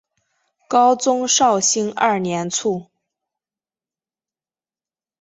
[0.67, 2.87] 高宗绍兴二年卒。